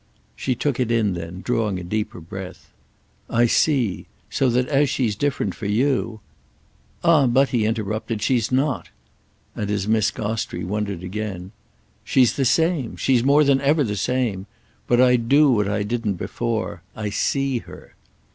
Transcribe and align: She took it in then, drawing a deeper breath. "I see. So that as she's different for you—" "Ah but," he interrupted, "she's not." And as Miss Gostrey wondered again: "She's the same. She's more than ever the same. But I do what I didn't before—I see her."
She 0.35 0.55
took 0.55 0.79
it 0.79 0.89
in 0.89 1.13
then, 1.13 1.41
drawing 1.41 1.77
a 1.77 1.83
deeper 1.83 2.19
breath. 2.19 2.71
"I 3.29 3.45
see. 3.45 4.07
So 4.31 4.49
that 4.49 4.67
as 4.67 4.89
she's 4.89 5.15
different 5.15 5.53
for 5.53 5.67
you—" 5.67 6.21
"Ah 7.03 7.27
but," 7.27 7.49
he 7.49 7.67
interrupted, 7.67 8.19
"she's 8.23 8.51
not." 8.51 8.89
And 9.55 9.69
as 9.69 9.87
Miss 9.87 10.09
Gostrey 10.09 10.63
wondered 10.63 11.03
again: 11.03 11.51
"She's 12.03 12.33
the 12.33 12.45
same. 12.45 12.95
She's 12.97 13.23
more 13.23 13.43
than 13.43 13.61
ever 13.61 13.83
the 13.83 13.95
same. 13.95 14.47
But 14.87 14.99
I 14.99 15.17
do 15.17 15.51
what 15.51 15.67
I 15.67 15.83
didn't 15.83 16.15
before—I 16.15 17.11
see 17.11 17.59
her." 17.59 17.93